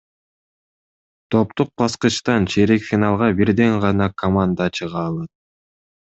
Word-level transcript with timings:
Топтук 1.33 1.69
баскычтан 1.81 2.41
чейрек 2.53 2.81
финалга 2.89 3.27
бирден 3.41 3.73
гана 3.83 4.07
команда 4.23 4.65
чыга 4.79 5.01
алат. 5.11 5.31